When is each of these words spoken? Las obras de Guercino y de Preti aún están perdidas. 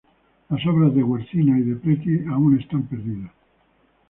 Las 0.49 0.65
obras 0.65 0.95
de 0.95 1.03
Guercino 1.03 1.55
y 1.55 1.61
de 1.61 1.75
Preti 1.75 2.25
aún 2.27 2.59
están 2.59 2.81
perdidas. 2.87 3.29